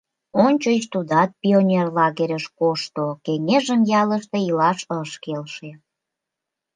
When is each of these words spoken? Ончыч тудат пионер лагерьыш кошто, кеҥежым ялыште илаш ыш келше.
Ончыч 0.43 0.81
тудат 0.93 1.31
пионер 1.41 1.87
лагерьыш 1.97 2.45
кошто, 2.59 3.05
кеҥежым 3.25 3.81
ялыште 4.01 4.37
илаш 4.49 4.79
ыш 5.01 5.11
келше. 5.23 5.69